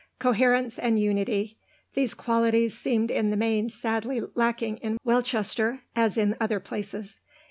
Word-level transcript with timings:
Coherence 0.17 0.79
and 0.79 0.99
unity; 0.99 1.59
these 1.93 2.15
qualities 2.15 2.73
seemed 2.75 3.11
in 3.11 3.29
the 3.29 3.37
main 3.37 3.69
sadly 3.69 4.19
lacking 4.33 4.77
in 4.77 4.97
Welchester, 5.05 5.81
as 5.95 6.17
in 6.17 6.35
other 6.41 6.59
places. 6.59 7.19